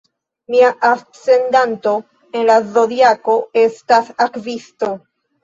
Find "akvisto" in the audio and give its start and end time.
4.29-4.93